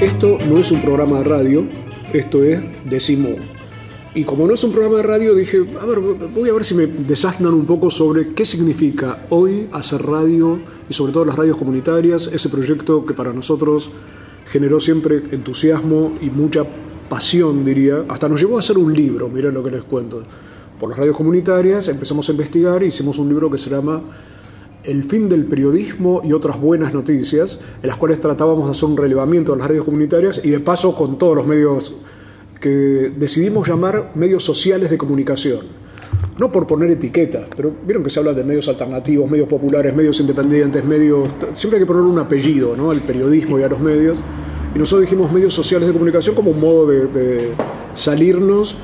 [0.00, 1.66] Esto no es un programa de radio,
[2.12, 3.34] esto es Decimu.
[4.14, 6.76] Y como no es un programa de radio, dije, a ver, voy a ver si
[6.76, 11.56] me desasnan un poco sobre qué significa hoy hacer radio y sobre todo las radios
[11.56, 13.90] comunitarias, ese proyecto que para nosotros
[14.46, 16.64] generó siempre entusiasmo y mucha
[17.08, 18.04] pasión, diría.
[18.08, 20.22] Hasta nos llevó a hacer un libro, miren lo que les cuento.
[20.78, 24.00] Por las radios comunitarias empezamos a investigar y hicimos un libro que se llama
[24.84, 28.96] El fin del periodismo y otras buenas noticias, en las cuales tratábamos de hacer un
[28.96, 31.94] relevamiento de las radios comunitarias y de paso con todos los medios
[32.60, 35.60] que decidimos llamar medios sociales de comunicación.
[36.38, 40.20] No por poner etiquetas, pero vieron que se habla de medios alternativos, medios populares, medios
[40.20, 41.28] independientes, medios...
[41.54, 42.92] Siempre hay que poner un apellido, ¿no?
[42.92, 44.18] Al periodismo y a los medios.
[44.74, 47.50] Y nosotros dijimos medios sociales de comunicación como un modo de
[47.94, 48.76] salirnos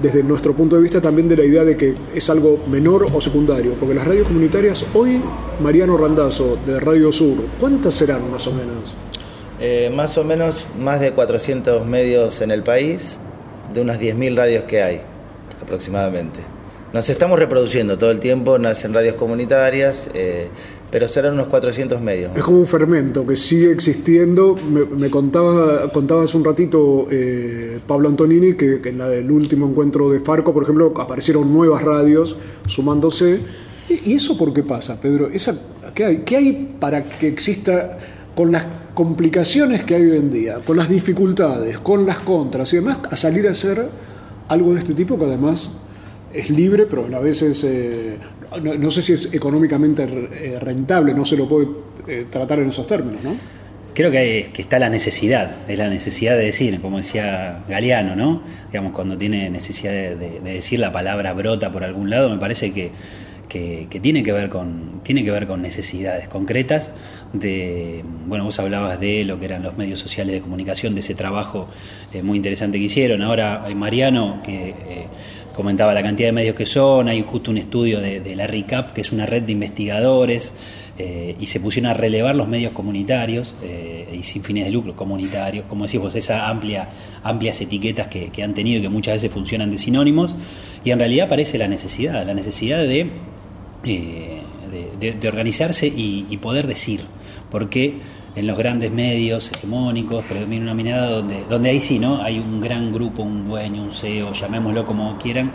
[0.00, 3.20] desde nuestro punto de vista también de la idea de que es algo menor o
[3.20, 5.20] secundario, porque las radios comunitarias, hoy
[5.60, 8.96] Mariano Randazzo de Radio Sur, ¿cuántas serán más o menos?
[9.60, 13.18] Eh, más o menos más de 400 medios en el país,
[13.74, 15.00] de unas 10.000 radios que hay
[15.62, 16.40] aproximadamente.
[16.92, 20.48] Nos estamos reproduciendo todo el tiempo, nacen radios comunitarias, eh,
[20.90, 22.32] pero serán unos 400 medios.
[22.36, 24.56] Es como un fermento que sigue existiendo.
[24.56, 29.68] Me, me contaba, contaba hace un ratito eh, Pablo Antonini que, en la- el último
[29.68, 33.40] encuentro de Farco, por ejemplo, aparecieron nuevas radios sumándose.
[33.88, 35.28] ¿Y, eso por qué pasa, Pedro?
[35.94, 37.98] ¿qué, hay, ¿Qué hay para que exista
[38.34, 42.76] con las complicaciones que hay hoy en día, con las dificultades, con las contras y
[42.76, 43.88] demás, a salir a hacer
[44.48, 45.70] algo de este tipo que además
[46.32, 48.16] es libre, pero a la vez es, eh,
[48.62, 51.68] no, sé si es económicamente eh, rentable, no se lo puede
[52.06, 53.34] eh, tratar en esos términos, ¿no?
[53.94, 58.14] Creo que, hay- que está la necesidad, es la necesidad de decir, como decía Galeano,
[58.14, 58.42] ¿no?
[58.70, 62.38] Digamos, cuando tiene necesidad de, de- de decir la palabra brota por algún lado, me
[62.38, 62.92] parece que,
[63.48, 66.92] que- tiene, que ver con, tiene que ver con necesidades concretas
[67.32, 71.16] de, bueno, vos hablabas de lo que eran los medios sociales de comunicación, de ese
[71.16, 71.68] trabajo
[72.12, 73.22] eh, muy interesante que hicieron.
[73.22, 75.06] Ahora, Mariano, que
[75.54, 78.92] comentaba la cantidad de medios que son, hay justo un estudio de, de la RICAP,
[78.92, 80.52] que es una red de investigadores,
[80.98, 84.94] eh, y se pusieron a relevar los medios comunitarios eh, y sin fines de lucro,
[84.94, 86.88] comunitarios, como decís vos, esas amplia,
[87.22, 90.34] amplias etiquetas que, que han tenido y que muchas veces funcionan de sinónimos,
[90.84, 93.10] y en realidad aparece la necesidad, la necesidad de,
[93.84, 94.40] eh,
[95.00, 97.00] de, de- organizarse y poder decir,
[97.50, 97.94] porque
[98.34, 102.22] en los grandes medios hegemónicos predomina una mirada donde, donde ahí sí, ¿no?
[102.22, 105.52] Hay un gran grupo, un dueño, un CEO, llamémoslo como quieran,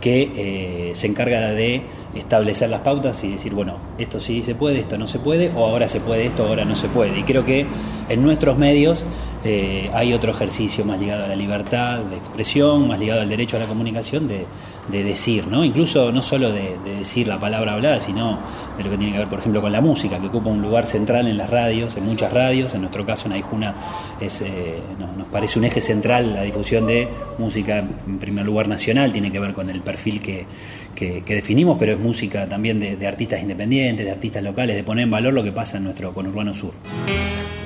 [0.00, 1.82] que eh, se encarga de
[2.14, 5.64] establecer las pautas y decir, bueno, esto sí se puede, esto no se puede, o
[5.64, 7.18] ahora se puede esto, ahora no se puede.
[7.18, 7.66] Y creo que
[8.08, 9.04] en nuestros medios
[9.44, 13.56] eh, hay otro ejercicio más ligado a la libertad de expresión, más ligado al derecho
[13.56, 14.46] a la comunicación, de,
[14.90, 15.64] de decir, ¿no?
[15.64, 18.38] Incluso no solo de, de decir la palabra hablada, sino
[18.78, 20.86] de lo que tiene que ver, por ejemplo, con la música, que ocupa un lugar
[20.86, 22.74] central en las radios, en muchas radios.
[22.74, 23.74] En nuestro caso, en Aijuna,
[24.20, 28.68] es, eh, no- nos parece un eje central la difusión de música, en primer lugar,
[28.68, 30.46] nacional, tiene que ver con el perfil que,
[30.94, 35.10] que- definimos, pero es música también de, artistas independientes, de artistas locales, de poner en
[35.10, 36.72] valor lo que pasa en nuestro conurbano sur.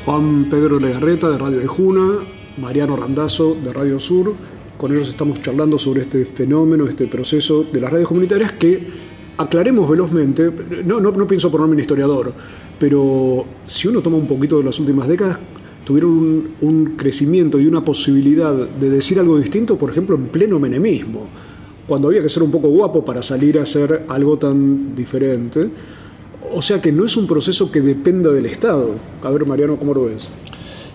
[0.05, 2.19] Juan Pedro Legarreta de Radio de Juna,
[2.57, 4.35] Mariano Randazzo de Radio Sur.
[4.79, 8.81] Con ellos estamos charlando sobre este fenómeno, este proceso de las radios comunitarias que
[9.37, 10.51] aclaremos velozmente,
[10.85, 12.33] no, no, no pienso ponerme un historiador,
[12.79, 15.39] pero si uno toma un poquito de las últimas décadas,
[15.85, 20.59] tuvieron un, un crecimiento y una posibilidad de decir algo distinto, por ejemplo, en pleno
[20.59, 21.29] menemismo,
[21.89, 25.69] cuando había que ser un poco guapo para salir a hacer algo tan diferente.
[26.55, 28.91] O sea que no es un proceso que dependa del Estado.
[29.23, 30.29] A ver, Mariano, ¿cómo lo ves?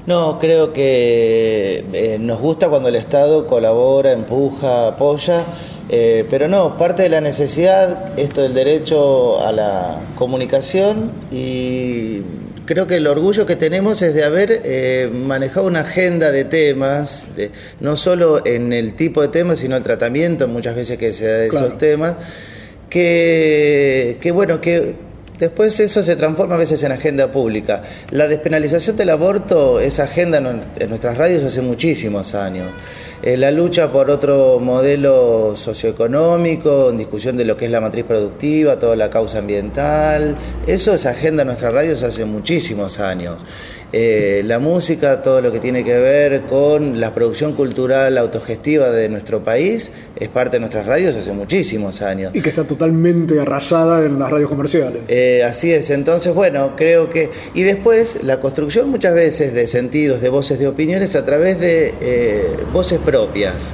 [0.05, 5.45] No, creo que eh, nos gusta cuando el Estado colabora, empuja, apoya,
[5.89, 12.21] eh, pero no, parte de la necesidad, esto del derecho a la comunicación y
[12.65, 17.27] creo que el orgullo que tenemos es de haber eh, manejado una agenda de temas,
[17.35, 21.25] de- no solo en el tipo de temas, sino el tratamiento muchas veces que se
[21.27, 21.65] da de Claro.
[21.67, 22.15] esos temas,
[22.89, 24.95] que, que bueno, que
[25.39, 27.81] Después eso se transforma a veces en agenda pública.
[28.11, 32.69] La despenalización del aborto es agenda en en nuestras radios hace muchísimos años.
[33.25, 38.03] Eh, la lucha por otro modelo socioeconómico, en discusión de lo que es la matriz
[38.03, 40.35] productiva, toda la causa ambiental,
[40.67, 43.45] eso es agenda en nuestras radios hace muchísimos años.
[43.95, 49.07] Eh, la música, todo lo que tiene que ver con la producción cultural autogestiva de
[49.07, 52.33] nuestro país, es parte de nuestras radios hace muchísimos años.
[52.33, 55.03] Y que está totalmente arrasada en las radios comerciales.
[55.09, 57.29] Eh, así es, entonces, bueno, creo que...
[57.53, 61.93] Y después, la construcción muchas veces de sentidos, de voces, de opiniones a través de
[62.01, 63.73] eh, voces propias.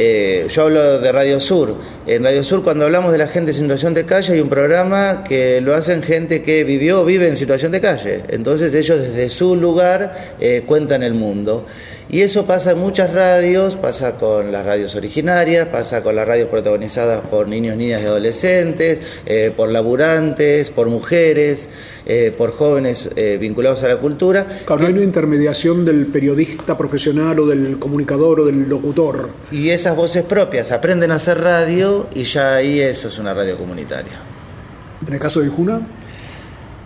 [0.00, 1.74] Eh, yo hablo de Radio Sur.
[2.06, 5.24] En Radio Sur, cuando hablamos de la gente en situación de calle, hay un programa
[5.24, 8.22] que lo hacen gente que vivió o vive en situación de calle.
[8.28, 11.66] Entonces ellos desde su lugar eh, cuentan el mundo.
[12.10, 16.48] Y eso pasa en muchas radios, pasa con las radios originarias, pasa con las radios
[16.48, 21.68] protagonizadas por niños, niñas y adolescentes, eh, por laburantes, por mujeres,
[22.06, 24.46] eh, por jóvenes eh, vinculados a la cultura.
[24.64, 29.28] Claro, hay una intermediación del periodista profesional o del comunicador o del locutor.
[29.50, 33.58] Y esas voces propias aprenden a hacer radio y ya ahí eso es una radio
[33.58, 34.18] comunitaria.
[35.06, 35.86] En el caso de Juna.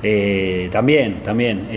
[0.02, 1.68] Eh, también, también.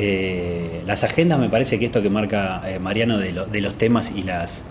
[0.85, 4.11] Las agendas, me parece que esto que marca eh, Mariano de, lo- de los temas
[4.15, 4.63] y las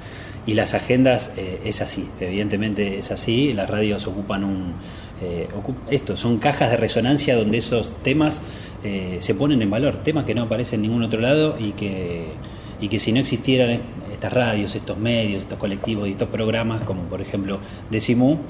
[0.46, 3.54] y las agendas eh, es así, evidentemente es así.
[3.54, 4.74] Las radios ocupan un
[5.22, 5.48] eh,
[5.90, 8.42] esto, son cajas de resonancia donde esos temas
[9.20, 12.26] se ponen en valor, temas que no aparecen en ningún otro lado y que
[12.82, 13.82] y que si no existieran est-
[14.12, 18.40] estas radios, estos medios, estos colectivos y estos programas, como por ejemplo Decimú,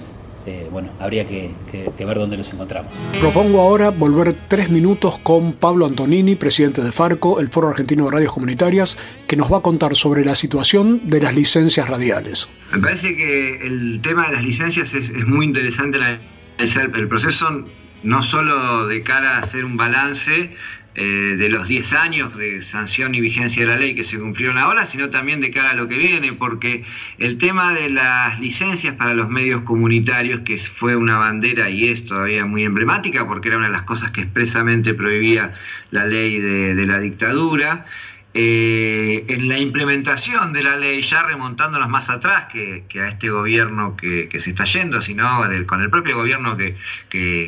[0.47, 2.95] eh, bueno, habría que, que- que ver dónde los encontramos.
[3.21, 8.11] Propongo ahora volver tres minutos con Pablo Antonini, presidente de Farco, el Foro Argentino de
[8.11, 8.97] Radios Comunitarias,
[9.27, 12.49] que nos va a contar sobre la situación de las licencias radiales.
[12.73, 17.65] Me parece que el tema de las licencias es, es muy interesante analizar el proceso,
[18.03, 20.51] no solo de cara a hacer un balance
[20.97, 24.59] eh, de los 10 años de sanción y vigencia de la ley que se cumplieron
[24.59, 26.85] ahora, sino también de cara a lo que viene, porque
[27.19, 32.07] el tema de las licencias para los medios comunitarios, que fue una bandera y es
[32.07, 35.53] todavía muy emblemática, porque era una de las cosas que expresamente prohibía
[35.91, 37.87] la ley de, la dictadura,
[38.37, 43.97] eh, en la implementación de la ley, ya remontándonos más atrás que, a este gobierno
[43.97, 46.77] que, se está yendo, sino con el propio gobierno que-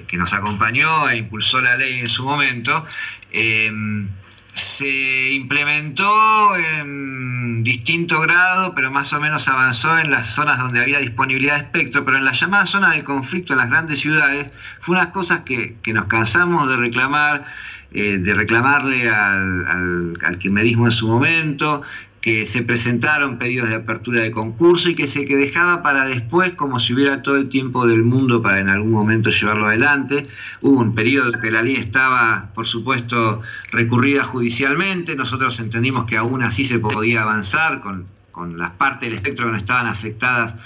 [0.07, 2.87] que nos acompañó e impulsó la ley en su momento,
[3.37, 3.71] eh,
[4.55, 10.99] se implementó en distinto grado, pero más o menos avanzó en las zonas donde había
[10.99, 14.51] disponibilidad de espectro, pero en la llamada zona de conflicto en las grandes ciudades
[14.81, 17.45] fue unas cosas que, que nos cansamos de reclamar,
[17.93, 21.83] eh, de reclamarle al, al, al kirchnerismo en su momento,
[22.27, 26.55] que se presentaron pedidos de apertura de concurso y que se que dejaba para después
[26.55, 30.27] como si hubiera todo el tiempo del mundo para en algún momento llevarlo adelante.
[30.61, 35.15] Hubo un periodo en que la ley estaba, por supuesto, recurrida judicialmente.
[35.15, 39.53] Nosotros entendimos que aún así se podía avanzar con, con las partes del espectro que
[39.53, 40.57] no estaban afectadas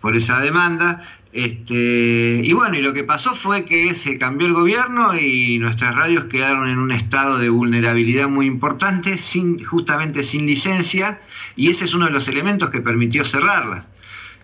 [0.00, 1.02] por esa demanda.
[1.32, 5.94] Este, y bueno, y lo que pasó fue que se cambió el gobierno y nuestras
[5.94, 9.18] radios quedaron en un estado de vulnerabilidad muy importante,
[9.64, 11.20] justamente sin licencia,
[11.54, 13.86] y ese es uno de los elementos que permitió cerrarlas.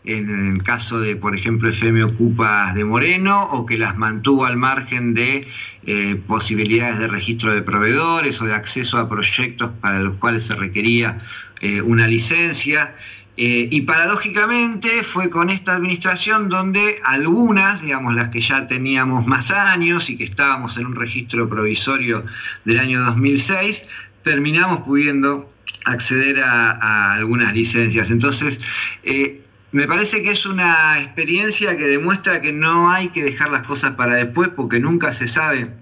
[0.05, 4.59] En el caso de, por ejemplo, FM Ocupas de Moreno, o que las mantuvo al
[4.59, 5.49] margen de
[5.87, 10.55] eh, posibilidades de registro de proveedores o de acceso a proyectos para los cuales se
[10.55, 11.17] requería
[11.63, 12.95] eh, una licencia.
[13.37, 19.51] Eh, y paradójicamente fue con esta administración donde algunas, digamos las que ya teníamos más
[19.51, 22.23] años y que estábamos en un registro provisorio
[22.65, 23.89] del año 2006,
[24.23, 25.53] terminamos pudiendo
[25.85, 28.11] acceder a, algunas licencias.
[28.11, 28.61] Entonces,
[29.03, 33.65] eh, me parece que es una experiencia que demuestra que no hay que dejar las
[33.65, 35.73] cosas para después porque nunca se sabe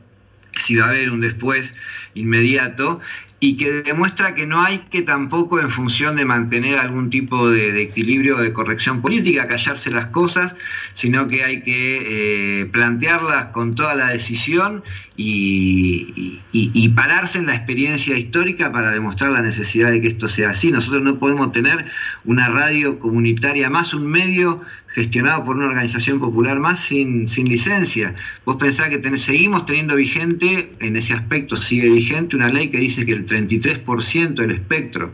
[0.61, 1.75] si va a haber un después
[2.15, 3.01] inmediato
[3.43, 7.73] y que demuestra que no hay que tampoco en función de mantener algún tipo de,
[7.73, 10.55] de equilibrio de corrección política callarse las cosas,
[10.95, 14.85] sino que hay que eh, plantearlas con toda la decisión
[15.17, 20.29] y, y, y, pararse en la experiencia histórica para demostrar la necesidad de que esto
[20.29, 20.71] sea así.
[20.71, 21.87] Nosotros no podemos tener
[22.25, 24.63] una radio comunitaria más, un medio
[24.95, 28.15] gestionado por una organización popular más sin, sin licencia.
[28.45, 32.79] Vos pensás que ten, seguimos teniendo vigente, en ese aspecto sigue vigente, una ley que
[32.79, 35.13] dice que el 33% del espectro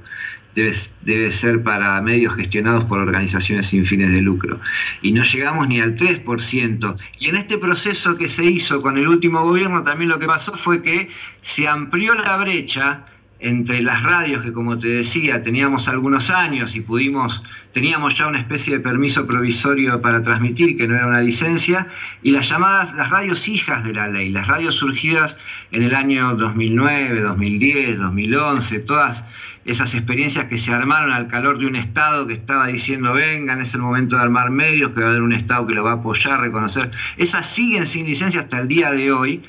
[0.55, 4.61] debe, debe, ser para medios gestionados por organizaciones sin fines de lucro.
[5.03, 6.97] Y no llegamos ni al 3%.
[7.21, 10.57] Y en este proceso que se hizo con el último gobierno, también lo que pasó
[10.57, 11.09] fue que
[11.43, 13.05] se amplió la brecha
[13.41, 17.43] entre las radios que como te decía teníamos algunos años y pudimos
[17.73, 21.87] teníamos ya una especie de permiso provisorio para transmitir que no era una licencia
[22.23, 25.39] y las llamadas las radios hijas de la ley las radios surgidas
[25.71, 29.25] en el año 2009 2010 2011 todas
[29.69, 33.75] esas experiencias que se armaron al calor de un Estado que estaba diciendo vengan, es
[33.75, 35.95] el momento de armar medios, que va a haber un Estado que lo va a
[35.95, 39.43] apoyar, reconocer, esas siguen sin licencia hasta el día de hoy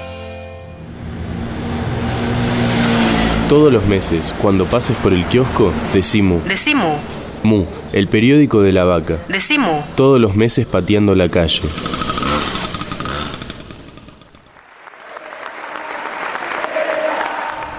[3.48, 6.42] Todos los meses, cuando pases por el kiosco, decimu.
[6.42, 6.98] Decimu.
[7.44, 9.20] Mu, el periódico de la vaca.
[9.30, 9.82] Decimu.
[9.96, 11.62] Todos los meses pateando la calle.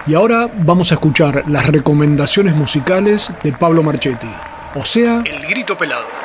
[0.06, 4.28] Y ahora vamos a escuchar las recomendaciones musicales de Pablo Marchetti,
[4.74, 6.23] o sea, El Grito Pelado.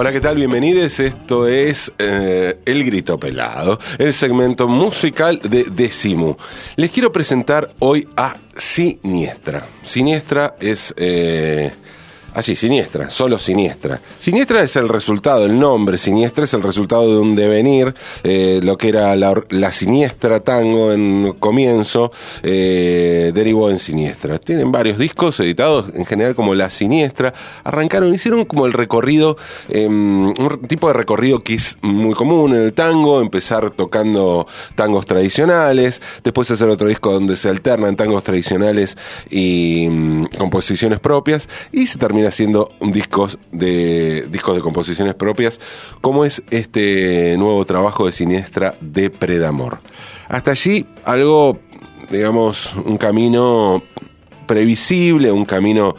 [0.00, 0.36] Hola, ¿qué tal?
[0.36, 0.98] Bienvenidos.
[0.98, 6.36] Esto es eh, El Grito Pelado, el segmento musical de Decimu.
[6.76, 9.68] Les quiero presentar hoy a Siniestra.
[9.82, 10.94] Siniestra es...
[10.96, 11.70] Eh,
[12.32, 14.00] Así, siniestra, solo siniestra.
[14.18, 18.78] Siniestra es el resultado, el nombre siniestra es el resultado de un devenir, eh, lo
[18.78, 22.12] que era la, siniestra tango en comienzo,
[22.44, 24.38] eh, derivó en siniestra.
[24.38, 27.34] Tienen varios discos editados en general como La Siniestra.
[27.64, 29.36] Arrancaron, hicieron como el recorrido,
[29.68, 34.46] em, un tipo de recorrido que es muy común en el tango, empezar tocando
[34.76, 38.96] tangos tradicionales, después hacer otro disco donde se alternan tangos tradicionales
[39.30, 45.60] y mm, composiciones propias, y se termina haciendo discos de, discos de composiciones propias,
[46.00, 49.80] como es este nuevo trabajo de Siniestra de Predamor.
[50.28, 51.58] Hasta allí algo,
[52.10, 53.82] digamos, un camino
[54.46, 55.96] previsible, un camino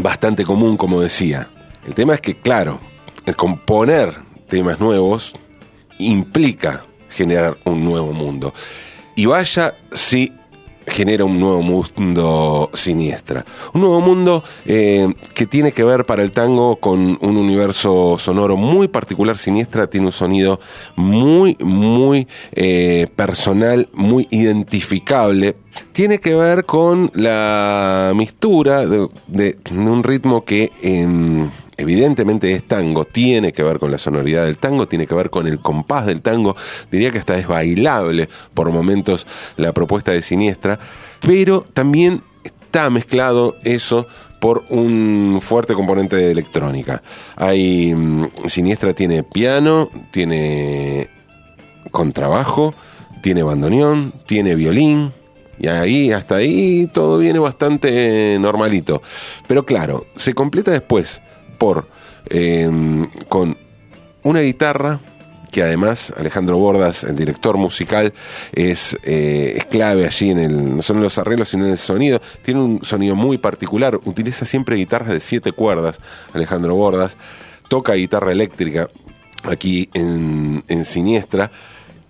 [0.00, 1.48] bastante común, como decía.
[1.86, 2.80] El tema es que, claro,
[3.26, 4.14] el componer
[4.48, 5.34] temas nuevos
[5.98, 8.52] implica generar un nuevo mundo.
[9.16, 10.32] Y vaya si
[10.86, 13.44] genera un nuevo mundo siniestra.
[13.72, 18.56] Un nuevo mundo eh, que tiene que ver para el tango con un universo sonoro
[18.56, 19.38] muy particular.
[19.38, 20.60] Siniestra tiene un sonido
[20.96, 25.56] muy, muy eh, personal, muy identificable.
[25.92, 30.72] Tiene que ver con la mistura de, un ritmo que...
[30.82, 35.30] en evidentemente es tango, tiene que ver con la sonoridad del tango, tiene que ver
[35.30, 36.54] con el compás del tango,
[36.90, 39.26] diría que hasta es bailable por momentos
[39.56, 40.78] la propuesta de Siniestra,
[41.20, 44.06] pero también está mezclado eso
[44.40, 47.02] por un fuerte componente de electrónica.
[47.36, 51.08] Hay mm, Siniestra tiene piano, tiene
[51.90, 52.74] contrabajo,
[53.22, 55.12] tiene bandoneón, tiene violín,
[55.64, 59.00] y ahí, hasta ahí, todo viene bastante normalito.
[59.46, 61.22] Pero claro, se completa después
[61.56, 61.88] por
[62.26, 63.56] em, con
[64.24, 65.00] una guitarra
[65.50, 68.12] que además Alejandro Bordas, el director musical,
[68.52, 71.78] es, eh, es, clave allí en el, no solo en los arreglos, sino en el
[71.78, 72.20] sonido.
[72.42, 75.98] Tiene un sonido muy particular, utiliza siempre guitarras de siete cuerdas,
[76.34, 77.16] Alejandro Bordas,
[77.68, 78.88] toca guitarra eléctrica
[79.44, 81.50] aquí en, en Siniestra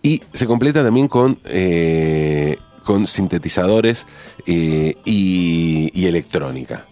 [0.05, 4.07] y se completa también con, eh, con sintetizadores
[4.47, 6.87] eh, y electrónica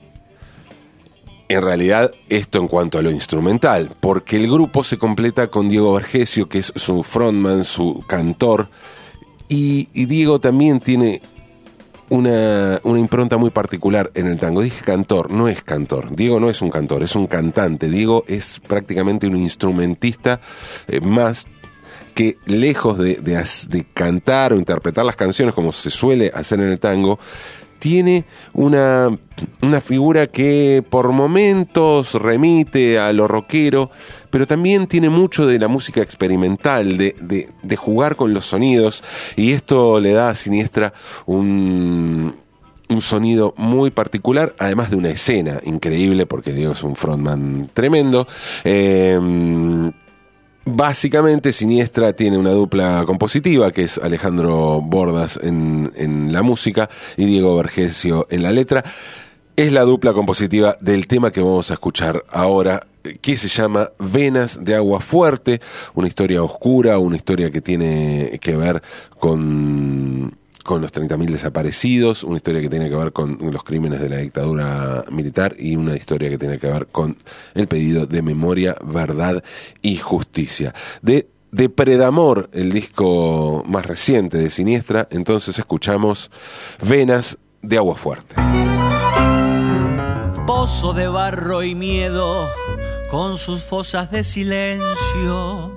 [1.56, 5.92] en realidad esto en cuanto a lo instrumental, porque el grupo se completa con Diego
[5.92, 8.68] Vergesio, que es su frontman, su cantor,
[9.48, 11.20] y, Diego también tiene
[12.08, 14.62] una, impronta muy particular en el tango.
[14.62, 16.16] Dije cantor, no es cantor.
[16.16, 17.90] Diego no es un cantor, es un cantante.
[17.90, 20.40] Diego es prácticamente un instrumentista
[20.88, 21.46] eh, más
[22.12, 27.18] que lejos de, cantar o interpretar las canciones como se suele hacer en el tango,
[27.78, 29.10] tiene una,
[29.60, 33.90] una figura que por momentos remite a lo rockero,
[34.30, 39.02] pero también tiene mucho de la música experimental, de, de- de jugar con los sonidos,
[39.34, 40.92] y esto le da a Siniestra
[41.26, 42.36] un,
[42.88, 48.28] un sonido muy particular, además de una escena increíble, porque Diego es un frontman tremendo.
[48.62, 49.18] Eh,
[50.64, 57.24] Básicamente, Siniestra tiene una dupla compositiva, que es Alejandro Bordas en, en la música y
[57.24, 58.84] Diego Vergesio en la letra.
[59.56, 62.86] Es la dupla compositiva del tema que vamos a escuchar ahora,
[63.20, 65.60] que se llama Venas de Agua Fuerte,
[65.94, 68.82] una historia oscura, una historia que tiene que ver
[69.18, 74.08] con con los 30.000 desaparecidos, una historia que tiene que ver con los crímenes de
[74.08, 77.16] la dictadura militar y una historia que tiene que ver con
[77.54, 79.42] el pedido de memoria, verdad
[79.80, 80.74] y justicia.
[81.00, 86.30] De Depredamor, el disco más reciente de Siniestra, entonces escuchamos
[86.80, 88.36] Venas de Agua Fuerte.
[90.46, 92.48] Pozo de barro y miedo,
[93.10, 95.72] con sus fosas de silencio.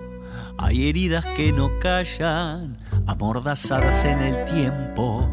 [0.57, 2.77] Hay heridas que no callan,
[3.07, 5.29] amordazadas en el tiempo.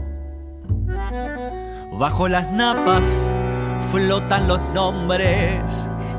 [1.98, 3.04] Bajo las napas
[3.90, 5.60] flotan los nombres,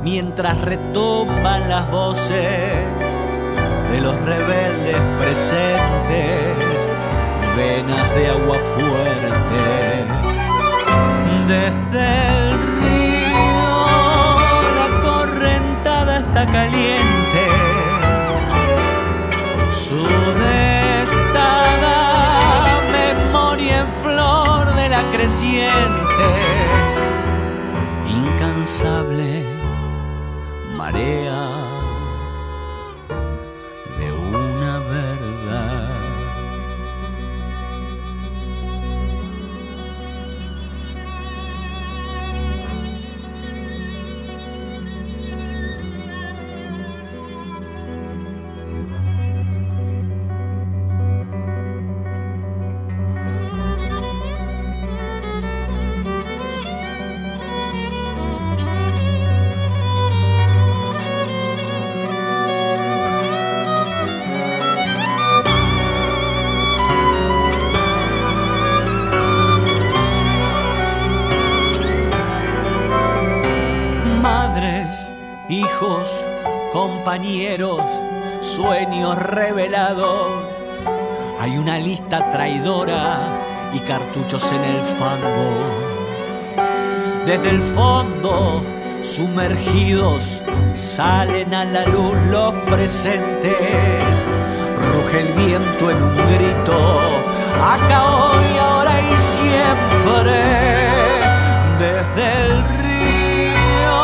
[0.04, 2.78] mientras retumban las voces
[3.92, 6.58] de los rebeldes presentes,
[7.58, 9.64] venas de agua fuerte.
[11.48, 13.86] Desde el río
[14.80, 17.44] la correntada está caliente,
[19.72, 20.06] su
[24.02, 26.30] flor de la creciente,
[28.08, 29.44] incansable
[30.76, 31.63] marea
[79.34, 80.44] sueños revelados.
[81.40, 83.20] Hay una lista traidora
[83.74, 85.52] y cartuchos en el fango.
[87.26, 88.62] Desde el fondo,
[89.02, 90.42] sumergidos,
[90.76, 93.58] salen a la luz los presentes.
[94.80, 97.00] Ruge el viento en un grito,
[97.62, 100.36] acá hoy, ahora y siempre.
[101.80, 103.96] Desde el río,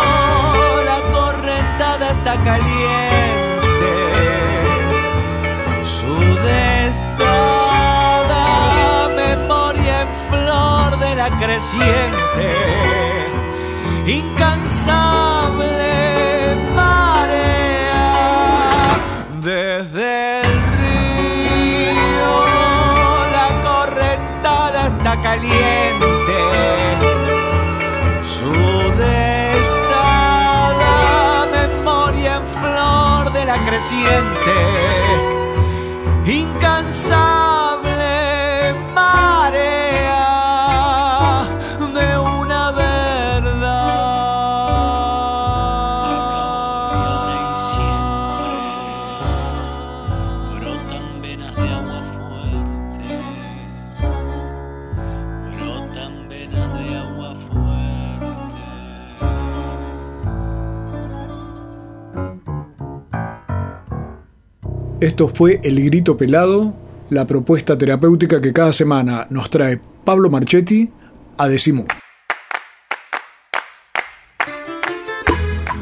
[0.86, 2.79] la correntada está caliente.
[11.20, 12.48] La creciente,
[14.08, 15.76] incansable
[16.74, 18.14] marea.
[19.42, 22.32] Desde el río,
[23.38, 26.38] la correntada está caliente.
[28.36, 28.56] Su
[29.06, 30.16] destada
[31.60, 34.56] memoria en flor de la creciente,
[36.26, 37.29] incansable
[65.20, 66.74] Esto fue El Grito Pelado,
[67.10, 70.90] la propuesta terapéutica que cada semana nos trae Pablo Marchetti
[71.38, 71.86] a Decimo.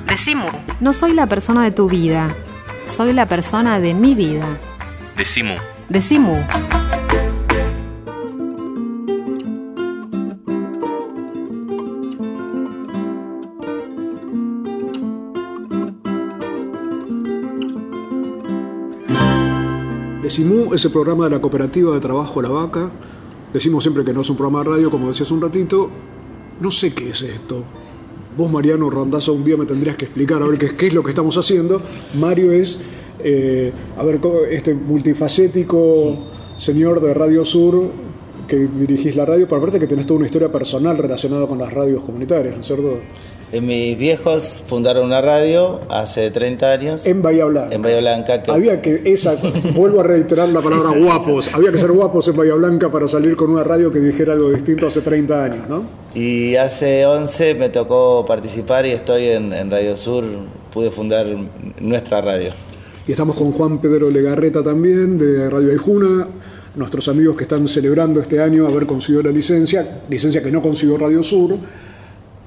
[0.10, 0.48] Decimu.
[0.82, 2.34] No soy la persona de tu vida,
[2.88, 4.58] soy la persona de mi vida.
[5.16, 5.54] Decimu.
[5.88, 6.44] Decimu.
[20.28, 22.92] Decimú es el programa de la cooperativa de trabajo La Vaca.
[23.54, 25.90] Decimos siempre que no es un programa de radio, como decías un ratito.
[26.60, 27.64] No sé qué es esto.
[28.38, 31.12] Vos, Mariano Randazo, un día me tendrías que explicar a ver qué, es lo que
[31.12, 31.82] estamos haciendo.
[32.14, 32.78] Mario es,
[33.24, 34.20] eh, a ver,
[34.52, 36.18] este multifacético
[36.58, 37.90] señor de Radio Sur
[38.48, 41.72] que dirigís la radio, pero aparte que tenés toda una historia personal relacionada con las
[41.74, 43.00] radios comunitarias, ¿no es cierto?
[43.50, 47.06] Eh, mis viejos fundaron una radio hace 30 años.
[47.06, 47.74] En Bahía Blanca.
[47.74, 48.44] En Bahía Blanca.
[48.44, 48.52] Que...
[48.52, 49.38] Había que, esa,
[49.74, 53.38] vuelvo a reiterar la palabra guapos, había que ser guapos en Bahía Blanca para salir
[53.38, 55.84] con una radio que dijera algo distinto hace 30 años, ¿no?
[56.14, 60.26] Y hace 11 me tocó participar y estoy en, en Radio Sur,
[60.74, 61.26] pude fundar
[61.80, 62.52] nuestra radio.
[63.08, 66.28] Y estamos con Juan Pedro Legarreta también, de Radio Aijuna,
[66.78, 70.98] nuestros amigos que están celebrando este año haber conseguido la licencia, licencia que no consiguió
[70.98, 71.58] Radio Sur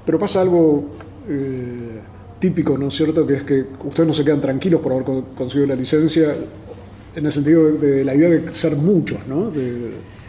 [0.04, 0.96] pero pasa algo
[1.28, 2.00] eh,
[2.38, 3.26] típico, ¿no es cierto?
[3.26, 5.04] Que es que ustedes no se quedan tranquilos por haber
[5.36, 6.34] conseguido la licencia,
[7.14, 9.52] en el sentido de, la idea de ser muchos, ¿no?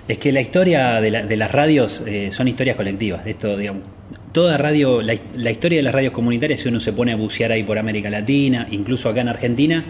[0.07, 3.25] Es que la historia de, las radios eh, son historias colectivas.
[3.25, 3.83] Esto, digamos,
[4.31, 5.13] toda radio, la,
[5.51, 8.67] historia de las radios comunitarias, si uno se pone a bucear ahí por América Latina,
[8.71, 9.85] incluso acá en Argentina,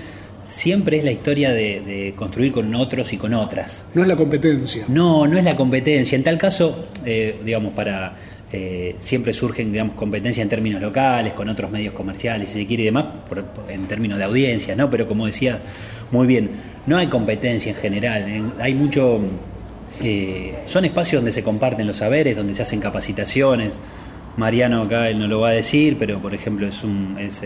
[0.45, 3.83] siempre es la historia de, construir con otros y con otras.
[3.93, 4.85] No es la competencia.
[4.87, 6.15] No, no es la competencia.
[6.15, 8.15] En tal caso, eh, digamos, para
[8.53, 12.83] eh, siempre surgen digamos, competencias en términos locales, con otros medios comerciales, si se quiere
[12.83, 13.05] y demás,
[13.69, 14.89] en términos de audiencia, ¿no?
[14.89, 15.61] Pero como decía
[16.11, 16.49] muy bien,
[16.85, 19.21] no hay competencia en general, hay mucho...
[20.03, 23.71] Eh, son espacios donde se comparten los saberes, donde se hacen capacitaciones.
[24.35, 27.15] Mariano acá él no lo va a decir, pero por ejemplo es un...
[27.19, 27.41] Es,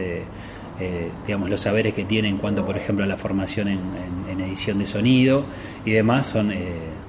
[0.80, 4.78] eh, digamos, los saberes que tiene en cuanto, por ejemplo, a la formación en, edición
[4.80, 5.46] de sonido
[5.86, 6.52] y demás son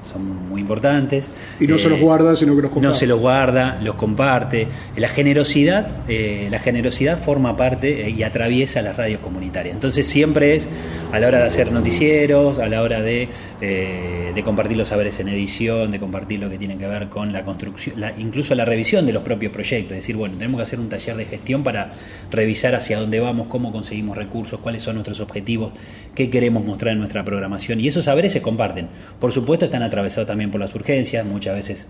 [0.06, 1.28] son muy importantes.
[1.60, 2.88] Y no se los eh, guarda, sino que los comparte.
[2.88, 4.68] No se los guarda, los comparte.
[4.96, 9.74] La generosidad, eh, la generosidad forma parte eh, y atraviesa las radios comunitarias.
[9.74, 10.68] Entonces siempre es
[11.12, 13.28] a la hora de hacer noticieros, a la hora de,
[13.60, 17.42] de compartir los saberes en edición, de compartir lo que tiene que ver con la
[17.42, 19.92] construcción, incluso la revisión de los propios proyectos.
[19.92, 21.94] Es decir, bueno, tenemos que hacer un taller de gestión para
[22.30, 25.72] revisar hacia dónde vamos, cómo conseguimos recursos, cuáles son nuestros objetivos,
[26.14, 27.80] qué queremos mostrar en nuestra programación.
[27.80, 28.88] Y esos saberes se comparten.
[29.18, 31.88] Por supuesto, están a atravesado también por las urgencias, muchas veces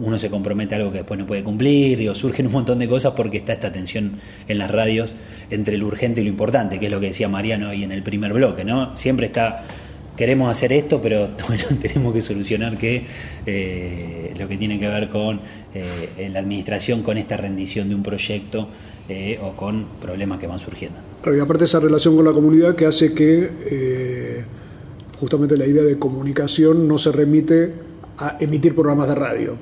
[0.00, 2.88] uno se compromete a algo que después no puede cumplir, o surgen un montón de
[2.88, 5.14] cosas porque está esta tensión en las radios
[5.50, 8.02] entre lo urgente y lo importante, que es lo que decía Mariano ahí en el
[8.02, 8.96] primer bloque, ¿no?
[8.96, 9.64] Siempre está
[10.18, 13.06] queremos hacer esto, pero bueno, tenemos que solucionar que
[13.46, 15.40] eh, lo que tiene que ver con
[15.72, 18.68] eh, la administración, con esta rendición de un proyecto
[19.08, 20.98] eh, o con problemas que van surgiendo.
[21.24, 24.44] y aparte esa relación con la comunidad que hace que
[25.18, 27.72] justamente la idea de comunicación no se remite
[28.18, 29.56] a emitir programas de radio.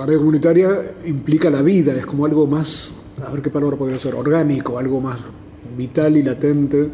[0.00, 0.68] La radio comunitaria
[1.04, 4.98] implica la vida, es como algo más, a ver qué palabra podría ser, orgánico, algo
[4.98, 5.18] más
[5.76, 6.88] vital y latente.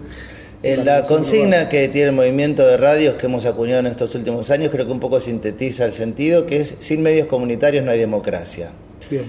[0.60, 4.50] En la consigna que tiene el movimiento de radios que hemos acuñado en estos últimos
[4.50, 8.00] años creo que un poco sintetiza el sentido, que es sin medios comunitarios no hay
[8.00, 8.72] democracia.
[9.08, 9.26] Bien.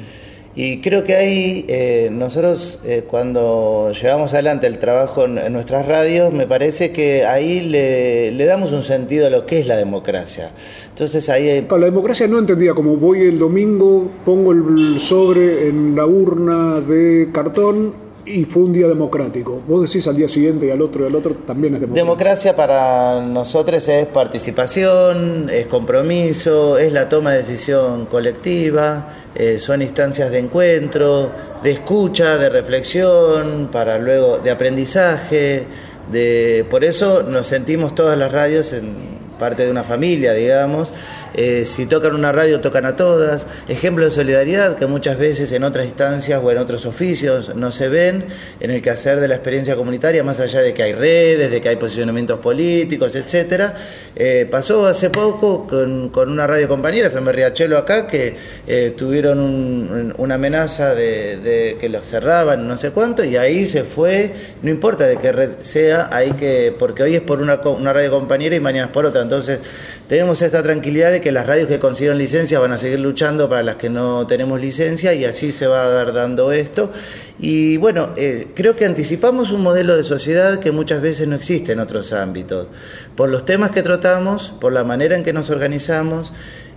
[0.60, 6.34] Y creo que ahí eh, nosotros eh, cuando llevamos adelante el trabajo en, nuestras radios,
[6.34, 10.54] me parece que ahí le, damos un sentido a lo que es la democracia.
[10.90, 11.64] Entonces ahí...
[11.70, 17.30] La democracia no entendía como voy el domingo, pongo el sobre en la urna de
[17.32, 19.62] cartón y fue un día democrático.
[19.68, 22.04] Vos decís al día siguiente y al otro y al otro también es democracia.
[22.04, 29.82] Democracia para nosotros es participación, es compromiso, es la toma de decisión colectiva, eh, son
[29.82, 31.32] instancias de encuentro,
[31.64, 35.66] de escucha, de reflexión, para luego de aprendizaje.
[36.12, 40.94] De, por eso nos sentimos todas las radios en parte de una familia, digamos,
[41.34, 43.48] eh, si tocan una radio, tocan a todas.
[43.68, 47.90] Ejemplo de solidaridad que muchas veces en otras instancias o en otros oficios no se
[47.90, 48.26] ven
[48.60, 51.70] en el quehacer de la experiencia comunitaria, más allá de que hay redes, de que
[51.70, 53.76] hay posicionamientos políticos, etcétera.
[54.16, 60.36] Eh, pasó hace poco con, una radio compañera, FM Riachuelo acá, que eh, tuvieron una
[60.36, 65.18] amenaza de, que los cerraban, no sé cuánto, y ahí se fue, no importa de
[65.18, 68.88] qué red sea, hay que, porque hoy es por una, una radio compañera y mañana
[68.88, 69.22] es por otra.
[69.28, 69.60] Entonces,
[70.08, 73.62] tenemos esta tranquilidad de que las radios que consiguieron licencia van a seguir luchando para
[73.62, 76.92] las que no tenemos licencia y así se va a dar dando esto.
[77.38, 81.74] Y bueno, eh, creo que anticipamos un modelo de sociedad que muchas veces no existe
[81.74, 82.68] en otros ámbitos,
[83.16, 86.32] por los temas que tratamos, por la manera en que nos organizamos.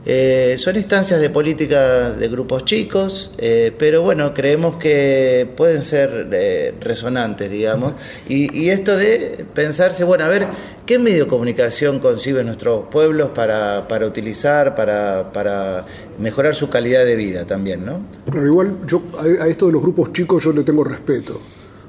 [0.06, 6.28] Eh, son instancias de política de grupos chicos, eh, pero bueno, creemos que pueden ser
[6.32, 7.92] eh, resonantes, digamos.
[8.26, 10.46] Y, esto de pensarse, bueno, a ver,
[10.86, 15.84] ¿qué medio de comunicación conciben nuestros pueblos para, para utilizar, para, para,
[16.18, 18.00] mejorar su calidad de vida también, ¿no?
[18.24, 21.40] Pero igual, yo a, esto de los grupos chicos yo le tengo respeto,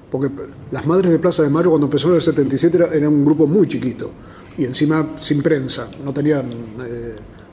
[0.09, 0.29] porque
[0.71, 3.47] las Madres de Plaza de Mayo cuando empezó en el 77 era, era un grupo
[3.47, 4.11] muy chiquito,
[4.57, 6.47] y encima sin prensa, no tenían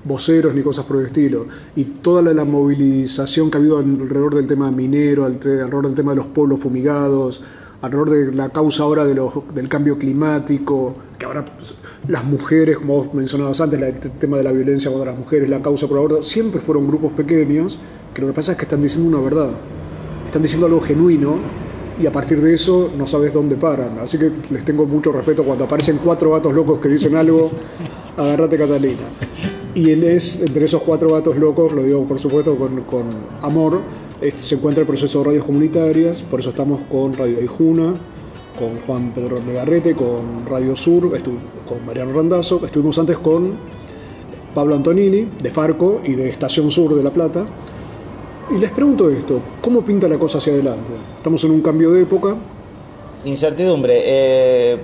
[0.05, 1.47] voceros ni cosas por el estilo.
[1.77, 6.17] Y toda la, movilización que ha habido alrededor del tema minero, alrededor del tema de
[6.17, 7.43] los pueblos fumigados,
[7.83, 11.75] alrededor de la causa ahora de los, del cambio climático, que ahora pues,
[12.09, 15.49] las mujeres, como vos mencionabas antes, la- el tema de la violencia contra las mujeres,
[15.49, 17.79] la causa por aborto, siempre fueron grupos pequeños,
[18.15, 19.51] que lo que pasa es que están diciendo una verdad,
[20.27, 21.37] están diciendo algo genuino
[22.03, 23.99] y a partir de eso no sabes dónde paran.
[24.01, 27.51] Así que les tengo mucho respeto cuando aparecen cuatro gatos locos que dicen algo,
[28.17, 29.03] agárrate Catalina.
[29.79, 33.11] Y él es, entre esos cuatro gatos locos, lo digo por supuesto con,
[33.43, 33.81] amor,
[34.37, 37.95] se encuentra el proceso de radios comunitarias, por eso estamos con Radio Aijuna,
[38.59, 41.17] con Juan Pedro Legarrete, con Radio Sur,
[41.64, 43.53] con Mariano Randazzo, estuvimos antes con
[44.53, 47.47] Pablo Antonini, de Farco y de Estación Sur de La Plata.
[48.51, 50.91] Y les pregunto esto, ¿cómo pinta la cosa hacia adelante?
[51.19, 52.35] Estamos en un cambio de época,
[53.25, 54.01] Incertidumbre.
[54.03, 54.79] eh,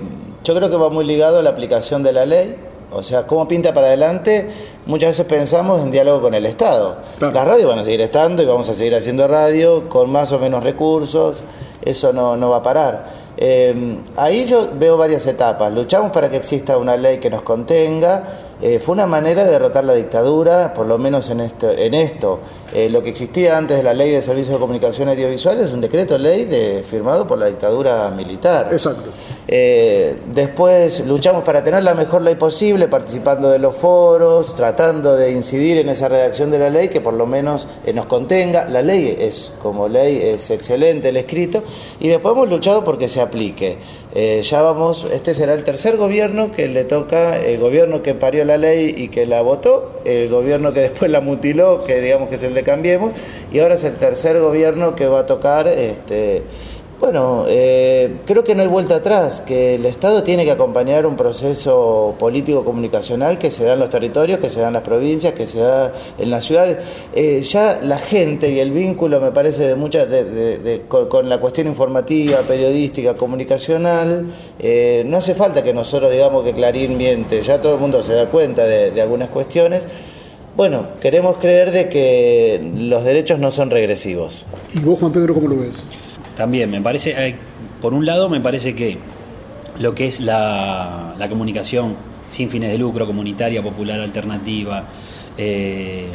[0.45, 2.55] yo creo que va muy ligado a la aplicación de la ley.
[2.95, 4.49] O sea, cómo pinta para adelante,
[4.87, 6.99] muchas veces pensamos en diálogo con el Estado.
[7.21, 10.39] Las radios van a seguir estando y vamos a seguir haciendo radio con más o
[10.39, 11.43] menos recursos,
[11.85, 13.25] eso no, no va a parar.
[13.37, 15.73] Eh, ahí yo veo varias etapas.
[15.73, 18.45] Luchamos para que exista una ley que nos contenga.
[18.63, 21.71] Eh, fue una manera de derrotar la dictadura, por lo menos en esto.
[21.71, 22.41] En esto.
[22.73, 25.81] Eh, lo que existía antes de la ley de servicios de comunicación audiovisual es un
[25.81, 28.69] decreto ley de, firmado por la dictadura militar.
[28.71, 29.11] Exacto.
[29.47, 35.33] Eh, después luchamos para tener la mejor ley posible, participando de los foros, tratando de
[35.33, 38.67] incidir en esa redacción de la ley que por lo menos nos contenga.
[38.69, 41.63] La ley es, como ley, es excelente el escrito,
[42.01, 43.79] y después hemos luchado porque se aplique.
[44.15, 48.45] Eh, ya vamos, este será el tercer gobierno que le toca, el gobierno que parió
[48.45, 52.37] la ley y que la votó, el gobierno que después la mutiló, que digamos que
[52.37, 53.13] es el de Cambiemos,
[53.53, 56.43] y ahora es el tercer gobierno que va a tocar este,
[57.05, 61.17] bueno, eh, creo que no hay vuelta atrás, que el Estado tiene que acompañar un
[61.17, 65.47] proceso político-comunicacional que se da en los territorios, que se da en las provincias, que
[65.47, 66.79] se da en las ciudades.
[67.15, 70.25] Eh, ya la gente y el vínculo, me parece, de muchas, de-
[70.59, 76.43] de- con, con la cuestión informativa, periodística, comunicacional, eh, no hace falta que nosotros digamos
[76.43, 79.87] que Clarín miente, ya todo el mundo se da cuenta de algunas cuestiones.
[80.57, 84.47] Bueno, queremos creer de que los derechos no son regresivos.
[84.75, 85.85] ¿Y vos, Juan Pedro, cómo lo ves?
[86.37, 87.37] También, me parece, eh,
[87.81, 88.99] por un lado, me parece que
[89.79, 94.85] lo que es la, comunicación sin fines de lucro, comunitaria, popular, alternativa,
[95.37, 96.09] eh,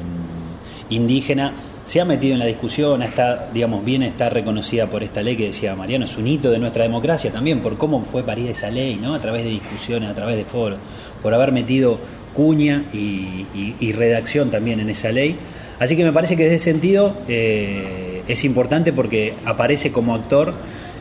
[0.89, 1.53] indígena,
[1.85, 5.47] se ha metido en la discusión, está, digamos, bien está reconocida por esta ley que
[5.47, 8.99] decía Mariano, es un hito de nuestra democracia también, por cómo fue parida esa ley,
[9.01, 9.15] ¿no?
[9.15, 10.79] A través de discusiones, a través de foros,
[11.23, 11.97] por haber metido
[12.33, 15.37] cuña y redacción también en esa ley.
[15.79, 20.53] Así que me parece que desde ese sentido eh, es importante porque aparece como actor,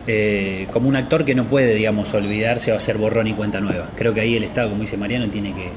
[0.07, 3.91] eh, como un actor que no puede, digamos, olvidarse o hacer borrón y cuenta nueva.
[3.95, 5.69] Creo que ahí el Estado, como dice Mariano, tiene que,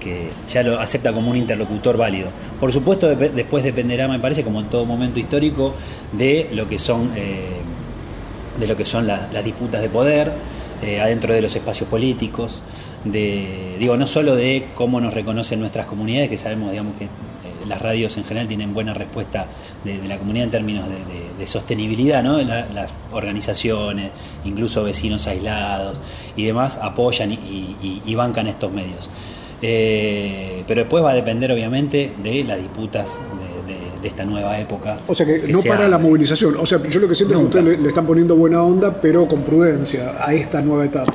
[0.00, 2.28] que ya lo acepta como un interlocutor válido.
[2.58, 5.74] Por supuesto, después dependerá, me parece, como en todo momento histórico,
[6.12, 7.48] de lo que son, eh,
[8.58, 10.32] de lo que son la- las disputas de poder
[10.82, 12.60] eh, adentro de los espacios políticos,
[13.04, 17.06] de, digo, no solo de cómo nos reconocen nuestras comunidades, que sabemos, digamos, que
[17.66, 19.46] las radios en general tienen buena respuesta
[19.84, 22.40] de, de la comunidad en términos de, de- de sostenibilidad, ¿no?
[22.42, 24.10] La- las organizaciones,
[24.44, 26.00] incluso vecinos aislados
[26.36, 29.10] y demás, apoyan y, y- y bancan estos medios.
[29.62, 33.18] Eh, pero después va a depender, obviamente, de las disputas
[33.66, 34.98] de, esta nueva época.
[35.08, 36.56] O sea que, no para la movilización.
[36.58, 38.92] O sea, yo lo que siento es que ustedes le, le están poniendo buena onda,
[39.00, 41.14] pero con prudencia a esta nueva etapa.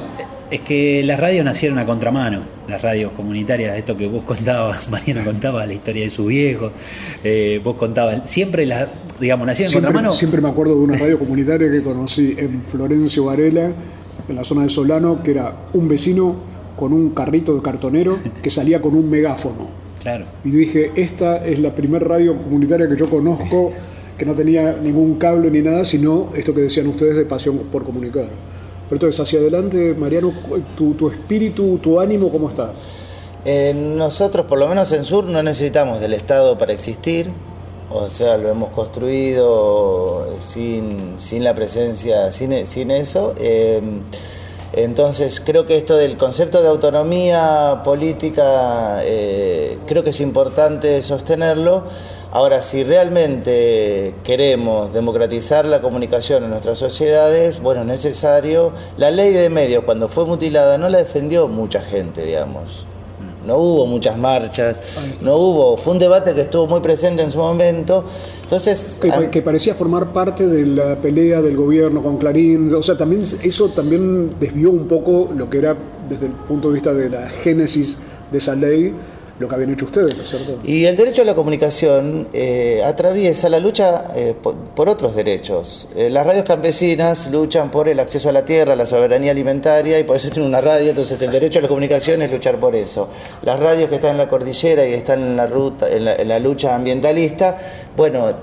[0.52, 5.24] Es que las radios nacieron a contramano, las radios comunitarias, esto que vos contabas, Mariano
[5.24, 6.72] contaba la historia de su viejo,
[7.24, 8.88] eh, vos contabas, siempre las,
[9.20, 10.12] digamos, nacieron a contramano.
[10.12, 13.72] siempre me acuerdo de una radio comunitaria que conocí en Florencio Varela,
[14.28, 16.36] en la zona de Solano, que era un vecino
[16.76, 19.68] con un carrito de cartonero que salía con un megáfono.
[20.02, 20.26] Claro.
[20.46, 23.74] Y dije, esta es la primera radio comunitaria que yo conozco
[24.18, 27.84] que no tenía ningún cable ni nada, sino esto que decían ustedes de pasión por
[27.84, 28.28] comunicar.
[28.90, 30.34] Pero entonces, hacia adelante, Mariano,
[30.76, 32.72] tu, tu espíritu, tu ánimo, ¿cómo está?
[33.46, 37.30] Eh, nosotros, por lo menos en Sur, no necesitamos del Estado para existir.
[37.92, 43.34] O sea, lo hemos construido sin, sin la presencia, sin, sin eso.
[43.38, 43.80] Eh,
[44.74, 51.84] entonces, creo que esto del concepto de autonomía política, eh, creo que es importante sostenerlo.
[52.32, 58.72] Ahora, si realmente queremos democratizar la comunicación en nuestras sociedades, bueno, es necesario.
[58.98, 62.86] La ley de medios, cuando fue mutilada, no la defendió mucha gente, digamos.
[63.48, 64.80] No hubo muchas marchas,
[65.22, 65.78] no hubo.
[65.78, 68.04] Fue un debate que estuvo muy presente en su momento.
[68.44, 72.72] Entonces, Que, que parecía formar parte de la pelea del gobierno con Clarín.
[72.76, 75.76] O sea, también eso también desvió un poco lo que era
[76.08, 77.98] desde el punto de vista de la génesis
[78.32, 78.94] de esa ley
[79.40, 80.36] lo que habían hecho ustedes, ¿no es?
[80.66, 85.88] Y el derecho a la comunicación eh, atraviesa la lucha eh, por, otros derechos.
[85.96, 90.04] Eh, las radios campesinas luchan por el acceso a la tierra, la soberanía alimentaria y
[90.04, 93.08] por eso tienen una radio, entonces el derecho a la comunicación es luchar por eso.
[93.44, 96.28] Las radios que están en la cordillera y están en la ruta, en la, en
[96.28, 97.58] la lucha ambientalista,
[97.96, 98.34] bueno,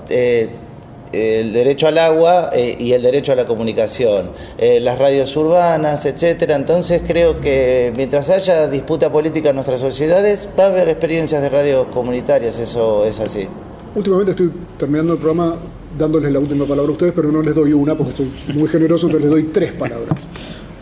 [1.11, 6.05] el derecho al agua eh, y el derecho a la comunicación, eh, las radios urbanas,
[6.05, 6.55] etcétera.
[6.55, 11.49] Entonces creo que mientras haya disputa política en nuestras sociedades, va a haber experiencias de
[11.49, 13.47] radios comunitarias, eso es así.
[13.95, 15.55] Últimamente estoy terminando el programa
[15.97, 19.07] dándoles la última palabra a ustedes, pero no les doy una porque estoy muy generoso,
[19.07, 20.27] entonces les doy tres palabras.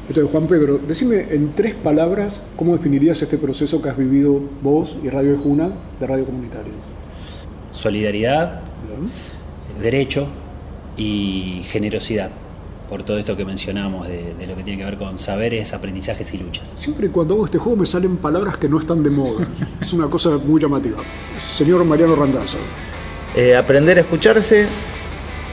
[0.07, 4.95] Entonces, Juan Pedro, decime en tres palabras cómo definirías este proceso que has vivido vos
[5.03, 6.75] y Radio de Juna de radio comunitarias.
[7.71, 8.61] Solidaridad,
[9.81, 10.27] derecho
[10.97, 12.29] y generosidad,
[12.89, 16.33] por todo esto que mencionamos de, de lo que tiene que ver con saberes, aprendizajes
[16.33, 16.71] y luchas.
[16.77, 19.45] Siempre cuando hago este juego me salen palabras que no están de moda.
[19.81, 20.97] es una cosa muy llamativa.
[21.37, 22.57] Señor Mariano Randazzo.
[23.35, 24.65] Eh, aprender a escucharse,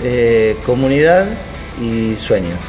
[0.03, 1.39] eh, comunidad
[1.81, 2.61] y sueños.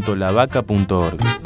[0.00, 1.41] www.lavaca.org